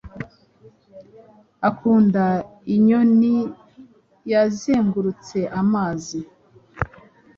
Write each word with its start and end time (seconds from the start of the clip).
Ukunda 1.69 2.25
inyoniyazengurutse 2.75 5.39
amazi 5.61 6.19